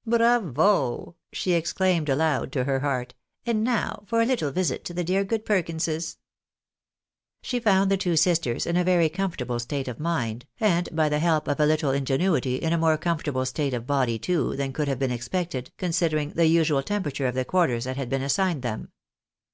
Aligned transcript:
"Bravo!" 0.06 1.14
she 1.32 1.52
exclaimed 1.54 2.10
aloud 2.10 2.52
to 2.52 2.64
her 2.64 2.80
heart;" 2.80 3.14
and 3.46 3.64
now 3.64 4.02
for 4.06 4.20
a 4.20 4.26
little 4.26 4.50
visit 4.50 4.84
to 4.84 4.92
the 4.92 5.02
dear 5.02 5.24
good 5.24 5.46
Perkinses." 5.46 6.18
She 7.40 7.58
found 7.60 7.90
the 7.90 7.96
two 7.96 8.14
sisters 8.14 8.66
in 8.66 8.76
a 8.76 8.84
very 8.84 9.08
comfortable 9.08 9.58
state 9.58 9.88
of 9.88 9.98
mind, 9.98 10.44
and 10.60 10.86
by 10.94 11.08
the 11.08 11.18
help 11.20 11.48
of 11.48 11.60
a 11.60 11.64
little 11.64 11.92
ingenuity 11.92 12.56
in 12.56 12.74
a 12.74 12.76
more 12.76 12.98
comfortable 12.98 13.46
state 13.46 13.72
of 13.72 13.86
body, 13.86 14.18
too, 14.18 14.54
than 14.54 14.74
could 14.74 14.86
have 14.86 14.98
been 14.98 15.10
expected, 15.10 15.70
considering 15.78 16.28
the 16.34 16.44
usual 16.46 16.82
temperature 16.82 17.26
of 17.26 17.34
the 17.34 17.46
quarters 17.46 17.84
that 17.84 17.96
had 17.96 18.10
been 18.10 18.20
assigned 18.20 18.60
them. 18.60 18.90